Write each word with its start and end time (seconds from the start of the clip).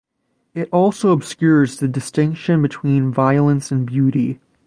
It 0.55 0.67
also 0.71 1.11
obscures 1.11 1.77
the 1.77 1.87
distinction 1.87 2.63
between 2.63 3.13
violence 3.13 3.71
and 3.71 3.85
beauty. 3.85 4.39